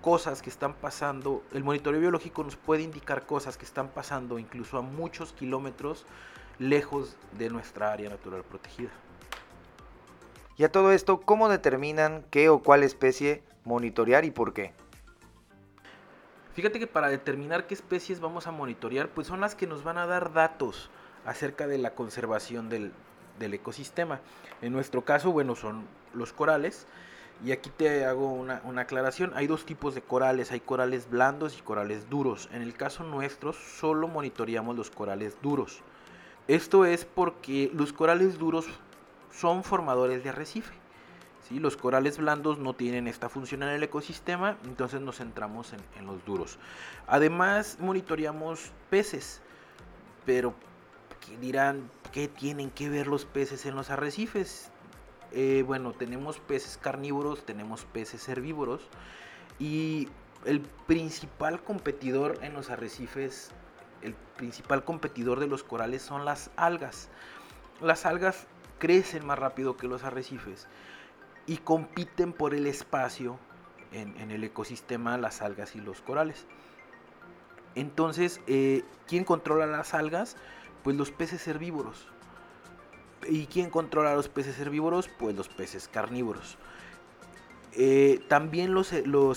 cosas 0.03 0.41
que 0.43 0.51
están 0.51 0.75
pasando, 0.75 1.43
el 1.53 1.63
monitoreo 1.63 2.01
biológico 2.01 2.43
nos 2.43 2.57
puede 2.57 2.83
indicar 2.83 3.27
cosas 3.27 3.59
que 3.59 3.65
están 3.65 3.89
pasando 3.89 4.39
incluso 4.39 4.79
a 4.79 4.83
muchos 4.83 5.33
kilómetros 5.33 6.07
lejos 6.61 7.17
de 7.39 7.51
nuestra 7.51 7.91
área 7.91 8.09
natural 8.09 8.45
protegida. 8.45 8.91
Y 10.57 10.65
a 10.65 10.71
todo 10.71 10.93
esto, 10.93 11.23
¿cómo 11.23 11.49
determinan 11.49 12.23
qué 12.31 12.51
o 12.51 12.63
cuál 12.63 12.85
especie 12.85 13.43
monitorear 13.65 14.27
y 14.27 14.31
por 14.31 14.53
qué? 14.53 14.73
Fíjate 16.53 16.79
que 16.79 16.87
para 16.87 17.09
determinar 17.09 17.67
qué 17.67 17.73
especies 17.73 18.21
vamos 18.21 18.47
a 18.47 18.51
monitorear, 18.51 19.09
pues 19.09 19.27
son 19.27 19.41
las 19.41 19.55
que 19.55 19.67
nos 19.67 19.83
van 19.85 19.97
a 19.97 20.07
dar 20.07 20.35
datos 20.35 20.91
acerca 21.25 21.67
de 21.67 21.79
la 21.79 21.95
conservación 21.95 22.69
del, 22.69 22.93
ecosistema. 23.41 24.21
En 24.61 24.75
nuestro 24.75 25.03
caso, 25.03 25.33
bueno, 25.33 25.57
son 25.57 25.87
los 26.13 26.35
corales. 26.35 26.87
Y 27.43 27.53
aquí 27.53 27.71
te 27.71 28.05
hago 28.05 28.31
una, 28.31 28.61
una, 28.65 28.83
aclaración. 28.83 29.33
Hay 29.35 29.47
dos 29.47 29.65
tipos 29.65 29.95
de 29.95 30.03
corales. 30.03 30.53
Hay 30.53 30.61
corales 30.61 31.09
blandos 31.09 31.57
y 31.59 31.63
corales 31.63 32.11
duros. 32.11 32.51
En 32.53 32.61
el 32.61 32.75
caso 32.75 33.03
nuestro, 33.03 33.55
solo 33.55 34.09
monitoreamos 34.09 34.77
los 34.77 34.91
corales 34.91 35.39
duros. 35.41 35.83
Esto 36.49 36.85
es 36.85 37.05
porque 37.05 37.71
los 37.75 37.93
corales 37.93 38.39
duros 38.39 38.67
son 39.33 39.65
formadores 39.65 40.25
de 40.25 40.31
arrecife. 40.31 40.75
¿sí? 41.49 41.59
Los 41.59 41.77
corales 41.77 42.19
blandos 42.19 42.59
no 42.59 42.75
tienen 42.75 43.07
esta 43.07 43.29
función 43.29 43.63
en 43.63 43.71
el 43.71 43.83
ecosistema, 43.83 44.57
entonces 44.65 45.01
nos 45.01 45.19
centramos 45.19 45.73
en, 45.97 46.07
los 46.07 46.25
duros. 46.25 46.59
Además, 47.07 47.79
monitoreamos 47.81 48.73
peces, 48.89 49.41
pero 50.27 50.55
dirán, 51.41 51.91
¿qué 52.13 52.29
tienen 52.29 52.71
que 52.71 52.89
ver 52.89 53.07
los 53.07 53.25
peces 53.25 53.67
en 53.67 53.77
los 53.77 53.91
arrecifes? 53.91 54.71
Eh, 55.33 55.63
bueno, 55.65 55.93
tenemos 55.93 56.41
peces 56.41 56.77
carnívoros, 56.77 57.45
tenemos 57.45 57.85
peces 57.85 58.29
herbívoros 58.29 58.89
y 59.61 60.09
el 60.45 60.61
principal 60.61 61.63
competidor 61.63 62.39
en 62.43 62.55
los 62.55 62.71
arrecifes 62.71 63.53
el 64.03 64.15
principal 64.37 64.85
competidor 64.85 65.41
de 65.41 65.47
los 65.47 65.63
corales 65.63 66.03
son 66.03 66.25
las 66.25 66.51
algas. 66.57 67.09
Las 67.81 68.07
algas 68.07 68.47
crecen 68.79 69.27
más 69.27 69.39
rápido 69.39 69.77
que 69.77 69.87
los 69.87 70.05
arrecifes 70.05 70.67
y 71.47 71.59
compiten 71.59 72.33
por 72.33 72.55
el 72.55 72.67
espacio 72.67 73.39
en, 73.93 74.31
el 74.31 74.45
ecosistema, 74.45 75.19
las 75.19 75.43
algas 75.43 75.75
y 75.75 75.81
los 75.81 76.01
corales. 76.01 76.47
Entonces, 77.75 78.41
eh, 78.47 78.85
¿quién 79.07 79.25
controla 79.25 79.67
las 79.67 79.95
algas? 79.95 80.37
Pues 80.83 80.97
los 80.97 81.11
peces 81.11 81.47
herbívoros. 81.49 82.07
¿Y 83.29 83.47
quién 83.47 83.71
controla 83.71 84.15
los 84.15 84.29
peces 84.29 84.59
herbívoros? 84.59 85.09
Pues 85.09 85.37
los 85.37 85.49
peces 85.49 85.89
carnívoros. 85.89 86.57
Eh, 87.73 88.21
también 88.29 88.75
los, 88.75 88.93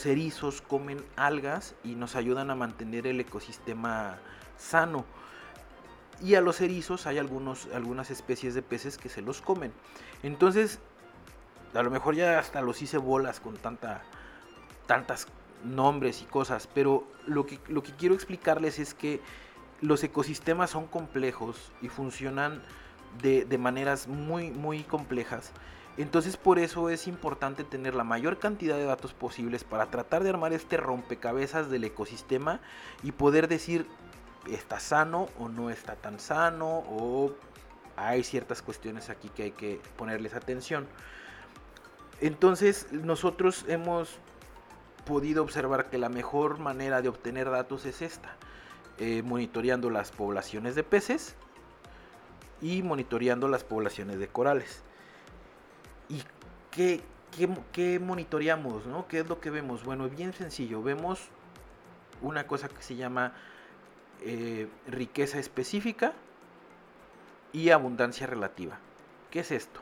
erizos 0.06 0.62
comen 0.62 1.04
algas 1.16 1.76
y 1.84 1.96
nos 1.96 2.16
ayudan 2.16 2.50
a 2.50 2.56
mantener 2.56 3.06
el 3.06 3.20
ecosistema 3.20 4.18
sano. 4.58 5.06
Y 6.22 6.36
a 6.36 6.42
los 6.42 6.62
erizos 6.62 7.06
hay 7.06 7.18
algunos, 7.18 7.68
algunas 7.74 8.12
especies 8.12 8.54
de 8.54 8.62
peces 8.62 8.98
que 8.98 9.10
se 9.10 9.22
los 9.22 9.42
comen. 9.42 9.74
Entonces, 10.22 10.80
a 11.74 11.84
lo 11.84 11.90
mejor 11.90 12.16
ya 12.16 12.40
hasta 12.40 12.62
los 12.62 12.82
hice 12.82 12.98
bolas 12.98 13.40
con 13.40 13.56
tanta, 13.58 14.04
tantas 14.86 15.28
nombres 15.64 16.22
y 16.22 16.26
cosas, 16.26 16.68
pero 16.74 17.06
lo 17.26 17.46
que, 17.46 17.60
lo 17.68 17.84
que 17.84 17.92
quiero 17.94 18.16
explicarles 18.16 18.80
es 18.80 18.94
que 18.94 19.22
los 19.82 20.04
ecosistemas 20.04 20.70
son 20.70 20.88
complejos 20.88 21.72
y 21.82 21.90
funcionan 21.90 22.62
de, 23.22 23.46
de, 23.46 23.58
maneras 23.58 24.08
muy, 24.08 24.52
muy 24.52 24.84
complejas. 24.84 25.52
Entonces 25.98 26.38
por 26.38 26.58
eso 26.58 26.90
es 26.90 27.08
importante 27.08 27.64
tener 27.64 27.94
la 27.94 28.04
mayor 28.04 28.40
cantidad 28.40 28.76
de 28.78 28.86
datos 28.86 29.14
posibles 29.14 29.64
para 29.64 29.88
tratar 29.88 30.24
de 30.24 30.30
armar 30.30 30.52
este 30.54 30.78
rompecabezas 30.78 31.70
del 31.70 31.84
ecosistema 31.84 32.62
y 33.04 33.12
poder 33.12 33.48
decir 33.48 33.86
está 34.50 34.80
sano 34.80 35.30
o 35.40 35.48
no 35.48 35.70
está 35.70 35.96
tan 35.96 36.20
sano 36.20 36.84
o 36.90 37.34
hay 37.96 38.24
ciertas 38.24 38.62
cuestiones 38.62 39.10
aquí 39.10 39.30
que 39.30 39.44
hay 39.44 39.52
que 39.52 39.80
ponerles 39.98 40.34
atención. 40.34 40.88
Entonces 42.22 42.92
nosotros 42.92 43.66
hemos 43.68 44.10
podido 45.06 45.44
observar 45.44 45.90
que 45.90 45.98
la 45.98 46.10
mejor 46.10 46.60
manera 46.60 47.02
de 47.02 47.10
obtener 47.10 47.50
datos 47.50 47.86
es 47.86 48.02
esta, 48.02 48.36
eh, 48.98 49.22
monitoreando 49.24 49.90
las 49.90 50.12
poblaciones 50.12 50.76
de 50.76 50.84
peces 50.84 51.36
y 52.62 52.82
monitoreando 52.82 53.48
las 53.48 53.64
poblaciones 53.64 54.20
de 54.20 54.28
corales. 54.28 54.84
¿Y 56.10 56.24
qué, 56.72 57.02
qué, 57.72 58.00
monitoreamos? 58.00 58.86
No? 58.86 59.08
¿Qué 59.08 59.20
es 59.20 59.28
lo 59.28 59.40
que 59.40 59.50
vemos? 59.50 59.84
Bueno, 59.84 60.10
bien 60.10 60.34
sencillo, 60.34 60.82
vemos 60.82 61.20
una 62.22 62.48
cosa 62.48 62.70
que 62.70 62.82
se 62.82 62.96
llama 62.96 63.34
eh, 64.26 64.68
riqueza 64.88 65.40
específica 65.40 66.14
y 67.52 67.70
abundancia 67.70 68.28
relativa. 68.28 68.80
¿Qué 69.32 69.40
es 69.42 69.52
esto? 69.52 69.82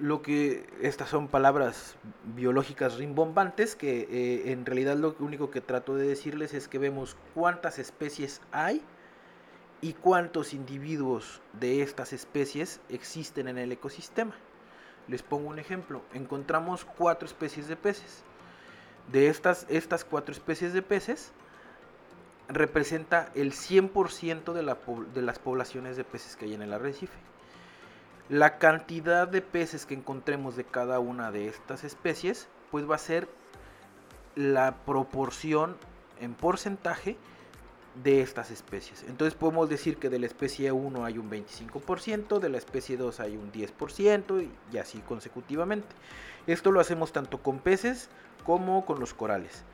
Lo 0.00 0.22
que 0.22 0.66
estas 0.80 1.08
son 1.08 1.28
palabras 1.28 1.96
biológicas 2.36 2.96
rimbombantes 2.96 3.74
que 3.74 4.00
eh, 4.02 4.52
en 4.52 4.64
realidad 4.64 4.96
lo 4.96 5.16
único 5.18 5.50
que 5.50 5.60
trato 5.60 5.96
de 5.96 6.06
decirles 6.06 6.54
es 6.54 6.68
que 6.68 6.78
vemos 6.78 7.16
cuántas 7.34 7.78
especies 7.78 8.40
hay 8.52 8.82
y 9.80 9.94
cuántos 9.94 10.54
individuos 10.54 11.40
de 11.52 11.82
estas 11.82 12.12
especies 12.12 12.80
existen 12.88 13.48
en 13.48 13.58
el 13.58 13.72
ecosistema. 13.72 14.34
Les 15.08 15.22
pongo 15.22 15.48
un 15.48 15.58
ejemplo. 15.58 16.02
Encontramos 16.14 16.84
cuatro 16.84 17.26
especies 17.26 17.68
de 17.68 17.76
peces. 17.76 18.22
De 19.10 19.28
estas, 19.28 19.66
estas 19.68 20.04
cuatro 20.04 20.32
especies 20.32 20.72
de 20.72 20.82
peces, 20.82 21.32
representa 22.48 23.30
el 23.34 23.52
100% 23.52 24.52
de, 24.52 24.62
la, 24.62 24.78
de 25.14 25.22
las 25.22 25.38
poblaciones 25.38 25.96
de 25.96 26.04
peces 26.04 26.36
que 26.36 26.46
hay 26.46 26.54
en 26.54 26.62
el 26.62 26.72
arrecife. 26.72 27.18
La 28.28 28.58
cantidad 28.58 29.28
de 29.28 29.42
peces 29.42 29.86
que 29.86 29.94
encontremos 29.94 30.56
de 30.56 30.64
cada 30.64 30.98
una 30.98 31.30
de 31.30 31.48
estas 31.48 31.84
especies, 31.84 32.48
pues 32.70 32.88
va 32.88 32.96
a 32.96 32.98
ser 32.98 33.28
la 34.34 34.76
proporción 34.84 35.76
en 36.20 36.34
porcentaje 36.34 37.16
de 38.02 38.20
estas 38.20 38.50
especies. 38.50 39.04
Entonces 39.08 39.34
podemos 39.34 39.68
decir 39.68 39.96
que 39.96 40.08
de 40.08 40.18
la 40.18 40.26
especie 40.26 40.70
1 40.70 41.04
hay 41.04 41.18
un 41.18 41.30
25%, 41.30 42.38
de 42.38 42.48
la 42.48 42.58
especie 42.58 42.96
2 42.96 43.20
hay 43.20 43.36
un 43.36 43.50
10% 43.50 44.48
y 44.72 44.78
así 44.78 44.98
consecutivamente. 45.00 45.88
Esto 46.46 46.70
lo 46.70 46.80
hacemos 46.80 47.12
tanto 47.12 47.38
con 47.42 47.58
peces 47.58 48.08
como 48.44 48.86
con 48.86 49.00
los 49.00 49.14
corales. 49.14 49.64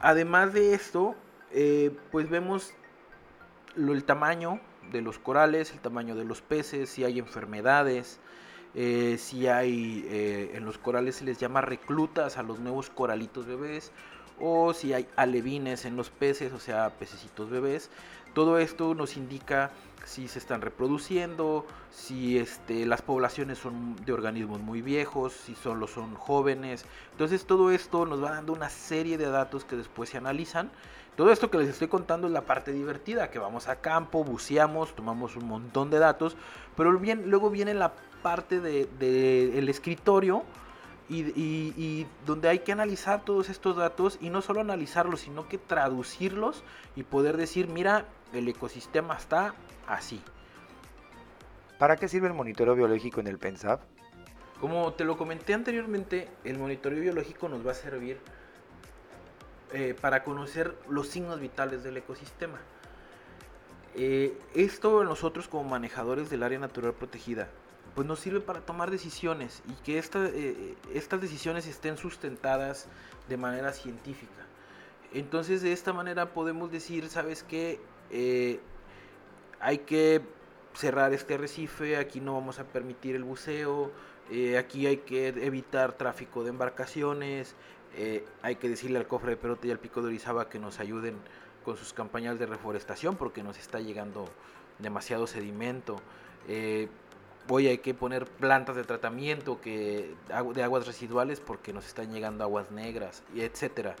Además 0.00 0.52
de 0.52 0.74
esto, 0.74 1.14
eh, 1.52 1.96
pues 2.10 2.28
vemos 2.28 2.74
el 3.76 4.04
tamaño 4.04 4.60
de 4.90 5.02
los 5.02 5.18
corales, 5.18 5.72
el 5.72 5.80
tamaño 5.80 6.14
de 6.14 6.24
los 6.24 6.42
peces, 6.42 6.90
si 6.90 7.04
hay 7.04 7.18
enfermedades, 7.18 8.20
eh, 8.74 9.16
si 9.18 9.46
hay, 9.46 10.06
eh, 10.08 10.52
en 10.54 10.64
los 10.64 10.78
corales 10.78 11.16
se 11.16 11.24
les 11.24 11.38
llama 11.38 11.60
reclutas 11.60 12.38
a 12.38 12.42
los 12.42 12.60
nuevos 12.60 12.90
coralitos 12.90 13.46
bebés, 13.46 13.92
o 14.40 14.72
si 14.72 14.92
hay 14.92 15.08
alevines 15.16 15.84
en 15.84 15.96
los 15.96 16.10
peces, 16.10 16.52
o 16.52 16.58
sea, 16.58 16.90
pececitos 16.90 17.50
bebés. 17.50 17.90
Todo 18.38 18.60
esto 18.60 18.94
nos 18.94 19.16
indica 19.16 19.72
si 20.04 20.28
se 20.28 20.38
están 20.38 20.60
reproduciendo, 20.60 21.66
si 21.90 22.38
este, 22.38 22.86
las 22.86 23.02
poblaciones 23.02 23.58
son 23.58 23.96
de 23.96 24.12
organismos 24.12 24.60
muy 24.60 24.80
viejos, 24.80 25.32
si 25.32 25.56
solo 25.56 25.88
son 25.88 26.14
jóvenes. 26.14 26.84
Entonces 27.10 27.46
todo 27.46 27.72
esto 27.72 28.06
nos 28.06 28.22
va 28.22 28.30
dando 28.30 28.52
una 28.52 28.70
serie 28.70 29.18
de 29.18 29.28
datos 29.28 29.64
que 29.64 29.74
después 29.74 30.10
se 30.10 30.18
analizan. 30.18 30.70
Todo 31.16 31.32
esto 31.32 31.50
que 31.50 31.58
les 31.58 31.68
estoy 31.68 31.88
contando 31.88 32.28
es 32.28 32.32
la 32.32 32.42
parte 32.42 32.70
divertida, 32.70 33.28
que 33.28 33.40
vamos 33.40 33.66
a 33.66 33.80
campo, 33.80 34.22
buceamos, 34.22 34.94
tomamos 34.94 35.34
un 35.34 35.48
montón 35.48 35.90
de 35.90 35.98
datos, 35.98 36.36
pero 36.76 36.92
luego 36.92 37.50
viene 37.50 37.74
la 37.74 37.92
parte 38.22 38.60
del 38.60 38.88
de, 39.00 39.68
escritorio, 39.68 40.44
y, 41.08 42.06
donde 42.26 42.48
hay 42.48 42.60
que 42.60 42.72
analizar 42.72 43.24
todos 43.24 43.48
estos 43.48 43.76
datos 43.76 44.18
y 44.20 44.30
no 44.30 44.42
solo 44.42 44.60
analizarlos, 44.60 45.20
sino 45.20 45.48
que 45.48 45.58
traducirlos 45.58 46.62
y 46.96 47.02
poder 47.02 47.36
decir, 47.36 47.68
mira, 47.68 48.06
el 48.32 48.48
ecosistema 48.48 49.16
está 49.16 49.54
así. 49.86 50.20
¿Para 51.78 51.96
qué 51.96 52.08
sirve 52.08 52.26
el 52.26 52.34
monitoreo 52.34 52.74
biológico 52.74 53.20
en 53.20 53.28
el 53.28 53.38
PENSAP? 53.38 53.80
Como 54.60 54.92
te 54.94 55.04
lo 55.04 55.16
comenté 55.16 55.54
anteriormente, 55.54 56.28
el 56.44 56.58
monitoreo 56.58 57.00
biológico 57.00 57.48
nos 57.48 57.66
va 57.66 57.70
a 57.70 57.74
servir 57.74 58.18
eh, 59.72 59.94
para 59.98 60.24
conocer 60.24 60.76
los 60.88 61.08
signos 61.08 61.40
vitales 61.40 61.84
del 61.84 61.96
ecosistema. 61.96 62.58
Eh, 63.94 64.36
esto 64.54 65.04
nosotros 65.04 65.48
como 65.48 65.68
manejadores 65.68 66.30
del 66.30 66.42
área 66.42 66.58
natural 66.58 66.94
protegida, 66.94 67.48
pues 67.98 68.06
nos 68.06 68.20
sirve 68.20 68.38
para 68.38 68.60
tomar 68.60 68.92
decisiones 68.92 69.60
y 69.68 69.72
que 69.82 69.98
eh, 69.98 70.76
estas 70.94 71.20
decisiones 71.20 71.66
estén 71.66 71.96
sustentadas 71.96 72.86
de 73.28 73.36
manera 73.36 73.72
científica. 73.72 74.46
Entonces 75.12 75.62
de 75.62 75.72
esta 75.72 75.92
manera 75.92 76.32
podemos 76.32 76.70
decir, 76.70 77.08
¿sabes 77.08 77.42
qué? 77.42 77.80
hay 79.58 79.78
que 79.78 80.22
cerrar 80.74 81.12
este 81.12 81.34
arrecife, 81.34 81.96
aquí 81.96 82.20
no 82.20 82.34
vamos 82.34 82.60
a 82.60 82.64
permitir 82.66 83.16
el 83.16 83.24
buceo, 83.24 83.90
eh, 84.30 84.58
aquí 84.58 84.86
hay 84.86 84.98
que 84.98 85.26
evitar 85.26 85.94
tráfico 85.94 86.44
de 86.44 86.50
embarcaciones, 86.50 87.56
eh, 87.96 88.24
hay 88.42 88.54
que 88.54 88.68
decirle 88.68 88.98
al 88.98 89.08
cofre 89.08 89.30
de 89.30 89.38
Perote 89.38 89.66
y 89.66 89.72
al 89.72 89.80
pico 89.80 90.02
de 90.02 90.06
Orizaba 90.06 90.48
que 90.48 90.60
nos 90.60 90.78
ayuden 90.78 91.16
con 91.64 91.76
sus 91.76 91.92
campañas 91.92 92.38
de 92.38 92.46
reforestación 92.46 93.16
porque 93.16 93.42
nos 93.42 93.58
está 93.58 93.80
llegando 93.80 94.28
demasiado 94.78 95.26
sedimento. 95.26 95.96
Eh, 97.48 97.52
hoy 97.52 97.66
hay 97.66 97.78
que 97.78 97.94
poner 97.94 98.26
plantas 98.26 98.76
de 98.76 98.84
tratamiento 98.84 99.60
que, 99.60 100.14
de 100.54 100.62
aguas 100.62 100.86
residuales 100.86 101.40
porque 101.40 101.72
nos 101.72 101.86
están 101.86 102.12
llegando 102.12 102.44
aguas 102.44 102.70
negras, 102.70 103.22
y 103.34 103.40
etcétera. 103.40 103.96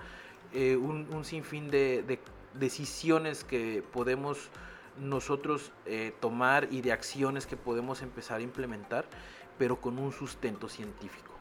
un, 0.54 1.24
sinfín 1.24 1.70
de 1.70 2.18
decisiones 2.54 3.44
que 3.44 3.82
podemos 3.92 4.50
nosotros 5.00 5.72
eh, 5.86 6.12
tomar 6.20 6.68
y 6.70 6.80
de 6.82 6.92
acciones 6.92 7.46
que 7.46 7.56
podemos 7.56 8.02
empezar 8.02 8.40
a 8.40 8.42
implementar, 8.42 9.04
pero 9.58 9.80
con 9.80 9.98
un 9.98 10.12
sustento 10.12 10.68
científico. 10.68 11.32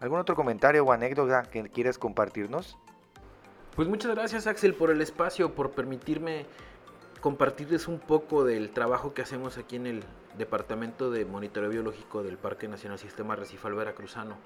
¿Algún 0.00 0.18
otro 0.18 0.34
comentario 0.34 0.84
o 0.84 0.92
anécdota 0.92 1.42
que 1.42 1.68
quieras 1.68 1.98
compartirnos? 1.98 2.76
Pues 3.74 3.88
muchas 3.88 4.14
gracias 4.14 4.46
Axel 4.46 4.74
por 4.74 4.90
el 4.90 5.00
espacio, 5.00 5.54
por 5.54 5.70
permitirme 5.70 6.46
compartirles 7.20 7.88
un 7.88 7.98
poco 7.98 8.44
del 8.44 8.70
trabajo 8.70 9.14
que 9.14 9.22
hacemos 9.22 9.58
aquí 9.58 9.76
en 9.76 9.86
el 9.86 10.02
Departamento 10.38 11.10
de 11.10 11.24
Monitoreo 11.24 11.70
Biológico 11.70 12.22
del 12.22 12.38
Parque 12.38 12.68
Nacional 12.68 12.98
Sistema 12.98 13.36
Recifal 13.36 13.74
Veracruzano. 13.74 14.36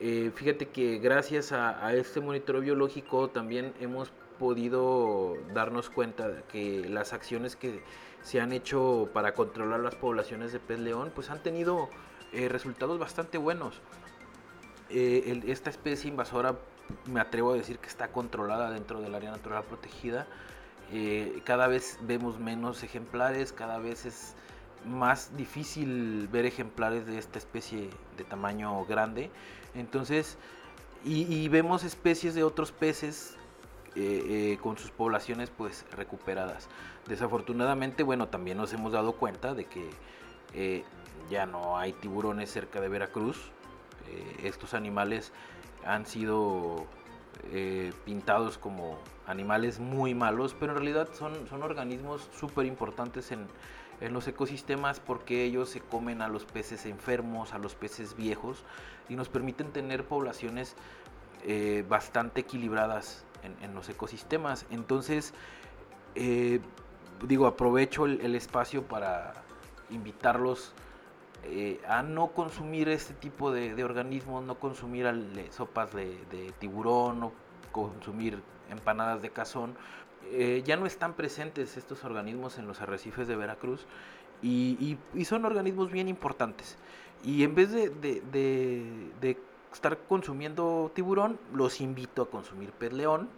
Eh, 0.00 0.32
fíjate 0.34 0.68
que 0.68 0.98
gracias 0.98 1.52
a, 1.52 1.86
a, 1.86 1.94
este 1.94 2.20
monitoreo 2.20 2.60
biológico 2.60 3.30
también 3.30 3.72
hemos 3.78 4.10
podido 4.38 5.36
darnos 5.54 5.90
cuenta 5.90 6.28
de 6.28 6.42
que 6.44 6.88
las 6.88 7.12
acciones 7.12 7.54
que 7.54 7.82
se 8.22 8.40
han 8.40 8.52
hecho 8.52 9.08
para 9.12 9.34
controlar 9.34 9.80
las 9.80 9.94
poblaciones 9.94 10.52
de 10.52 10.60
pez 10.60 10.80
león 10.80 11.12
pues 11.14 11.30
han 11.30 11.42
tenido 11.42 11.88
eh, 12.32 12.48
resultados 12.48 12.98
bastante 12.98 13.36
buenos. 13.36 13.80
Eh, 14.88 15.42
esta 15.46 15.70
especie 15.70 16.08
invasora 16.08 16.56
me 17.06 17.20
atrevo 17.20 17.52
a 17.52 17.56
decir 17.56 17.78
que 17.78 17.88
está 17.88 18.08
controlada 18.08 18.70
dentro 18.70 19.00
del 19.00 19.14
área 19.14 19.30
natural 19.30 19.64
protegida. 19.64 20.26
Eh, 20.92 21.40
cada 21.44 21.66
vez 21.66 21.98
vemos 22.02 22.38
menos 22.38 22.82
ejemplares, 22.82 23.52
cada 23.52 23.78
vez 23.78 24.06
es 24.06 24.34
más 24.86 25.36
difícil 25.36 26.28
ver 26.28 26.46
ejemplares 26.46 27.06
de 27.06 27.18
esta 27.18 27.38
especie 27.38 27.90
de 28.16 28.24
tamaño 28.24 28.84
grande. 28.84 29.30
Entonces, 29.74 30.36
y 31.04 31.48
vemos 31.48 31.82
especies 31.82 32.34
de 32.34 32.44
otros 32.44 32.70
peces 32.70 33.36
eh, 33.94 34.54
eh, 34.54 34.58
con 34.62 34.78
sus 34.78 34.90
poblaciones 34.90 35.50
pues 35.50 35.84
recuperadas. 35.92 36.66
Desafortunadamente, 37.06 38.02
bueno, 38.02 38.28
también 38.28 38.56
nos 38.56 38.72
hemos 38.72 38.92
dado 38.92 39.12
cuenta 39.16 39.52
de 39.52 39.66
que 39.66 39.90
eh, 40.54 40.82
ya 41.28 41.44
no 41.44 41.76
hay 41.76 41.92
tiburones 41.92 42.50
cerca 42.50 42.80
de 42.80 42.88
Veracruz. 42.88 43.50
estos 44.42 44.72
animales 44.72 45.32
han 45.84 46.06
sido 46.06 46.86
pintados 48.06 48.56
como 48.56 48.98
animales 49.26 49.78
muy 49.78 50.14
malos, 50.14 50.56
pero 50.58 50.72
en 50.72 50.78
realidad 50.78 51.08
son, 51.12 51.46
son 51.48 51.62
organismos 51.62 52.30
súper 52.32 52.64
importantes 52.64 53.30
en, 53.30 53.46
en 54.02 54.12
los 54.12 54.28
ecosistemas 54.28 55.00
porque 55.00 55.44
ellos 55.44 55.68
se 55.68 55.80
comen 55.80 56.22
a 56.22 56.28
los 56.28 56.44
peces 56.44 56.86
enfermos, 56.86 57.54
a 57.54 57.58
los 57.58 57.74
peces 57.74 58.16
viejos 58.16 58.64
y 59.08 59.16
nos 59.16 59.28
permiten 59.28 59.72
tener 59.72 60.04
poblaciones 60.04 60.76
bastante 61.88 62.42
equilibradas 62.42 63.24
en, 63.62 63.74
los 63.74 63.88
ecosistemas. 63.88 64.66
Entonces, 64.70 65.34
eh, 66.14 66.60
digo, 67.26 67.46
aprovecho 67.46 68.06
el, 68.06 68.34
espacio 68.34 68.82
para 68.84 69.34
invitarlos 69.90 70.72
eh, 71.44 71.80
a 71.88 72.02
no 72.02 72.28
consumir 72.28 72.88
este 72.88 73.14
tipo 73.14 73.50
de, 73.50 73.82
organismos, 73.84 74.44
no 74.44 74.58
consumir 74.58 75.06
sopas 75.50 75.92
de, 75.92 76.54
tiburón, 76.58 77.20
no 77.20 77.32
consumir 77.72 78.42
empanadas 78.70 79.22
de 79.22 79.30
cazón. 79.30 79.76
Eh, 80.30 80.62
ya 80.64 80.76
no 80.76 80.86
están 80.86 81.14
presentes 81.14 81.76
estos 81.76 82.04
organismos 82.04 82.58
en 82.58 82.66
los 82.66 82.80
arrecifes 82.80 83.28
de 83.28 83.36
Veracruz 83.36 83.86
y, 84.42 84.96
son 85.24 85.44
organismos 85.44 85.90
bien 85.90 86.08
importantes. 86.08 86.78
Y 87.22 87.44
en 87.44 87.54
vez 87.54 87.70
de, 87.70 87.90
de 87.90 89.36
estar 89.72 89.98
consumiendo 90.08 90.90
tiburón, 90.94 91.38
los 91.52 91.80
invito 91.80 92.22
a 92.22 92.30
consumir 92.30 92.72
pez 92.72 92.92
león, 92.92 93.28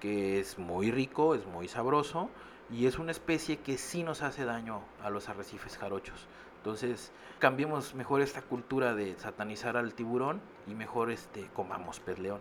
que 0.00 0.40
es 0.40 0.58
muy 0.58 0.90
rico, 0.90 1.34
es 1.34 1.46
muy 1.46 1.68
sabroso 1.68 2.30
y 2.70 2.86
es 2.86 2.98
una 2.98 3.10
especie 3.10 3.58
que 3.58 3.78
sí 3.78 4.02
nos 4.02 4.22
hace 4.22 4.44
daño 4.44 4.82
a 5.02 5.10
los 5.10 5.28
arrecifes 5.28 5.76
jarochos. 5.76 6.26
Entonces, 6.58 7.10
cambiemos 7.38 7.94
mejor 7.94 8.20
esta 8.20 8.42
cultura 8.42 8.94
de 8.94 9.16
satanizar 9.16 9.76
al 9.76 9.94
tiburón 9.94 10.40
y 10.66 10.74
mejor 10.74 11.10
este 11.10 11.48
comamos 11.54 12.00
pez 12.00 12.18
león. 12.18 12.40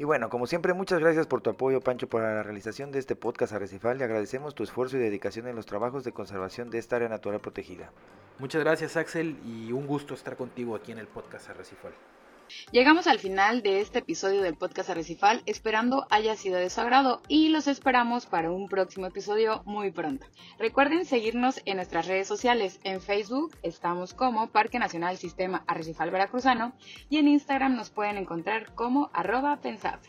Y 0.00 0.04
bueno, 0.04 0.30
como 0.30 0.46
siempre, 0.46 0.72
muchas 0.72 0.98
gracias 0.98 1.26
por 1.26 1.42
tu 1.42 1.50
apoyo, 1.50 1.82
Pancho, 1.82 2.08
para 2.08 2.34
la 2.34 2.42
realización 2.42 2.90
de 2.90 2.98
este 2.98 3.16
podcast 3.16 3.52
arrecifal 3.52 4.00
y 4.00 4.02
agradecemos 4.02 4.54
tu 4.54 4.62
esfuerzo 4.62 4.96
y 4.96 5.00
dedicación 5.00 5.46
en 5.46 5.54
los 5.54 5.66
trabajos 5.66 6.04
de 6.04 6.12
conservación 6.12 6.70
de 6.70 6.78
esta 6.78 6.96
área 6.96 7.10
natural 7.10 7.40
protegida. 7.40 7.92
Muchas 8.38 8.64
gracias, 8.64 8.96
Axel, 8.96 9.36
y 9.44 9.72
un 9.72 9.86
gusto 9.86 10.14
estar 10.14 10.38
contigo 10.38 10.74
aquí 10.74 10.90
en 10.92 11.00
el 11.00 11.06
podcast 11.06 11.50
arrecifal. 11.50 11.92
Llegamos 12.72 13.06
al 13.06 13.18
final 13.18 13.62
de 13.62 13.80
este 13.80 14.00
episodio 14.00 14.42
del 14.42 14.56
podcast 14.56 14.90
Arrecifal, 14.90 15.42
esperando 15.46 16.06
haya 16.10 16.36
sido 16.36 16.58
de 16.58 16.70
su 16.70 16.80
agrado 16.80 17.22
y 17.28 17.48
los 17.48 17.66
esperamos 17.66 18.26
para 18.26 18.50
un 18.50 18.68
próximo 18.68 19.06
episodio 19.06 19.62
muy 19.64 19.90
pronto. 19.90 20.26
Recuerden 20.58 21.04
seguirnos 21.04 21.60
en 21.64 21.76
nuestras 21.76 22.06
redes 22.06 22.28
sociales. 22.28 22.80
En 22.84 23.00
Facebook 23.00 23.56
estamos 23.62 24.14
como 24.14 24.48
Parque 24.48 24.78
Nacional 24.78 25.16
Sistema 25.16 25.64
Arrecifal 25.66 26.10
Veracruzano 26.10 26.72
y 27.08 27.18
en 27.18 27.28
Instagram 27.28 27.76
nos 27.76 27.90
pueden 27.90 28.16
encontrar 28.16 28.74
como 28.74 29.10
arroba 29.12 29.56
pensab. 29.60 30.00